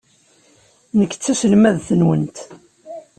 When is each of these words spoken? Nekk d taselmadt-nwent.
Nekk 0.99 1.13
d 1.15 1.19
taselmadt-nwent. 1.23 2.37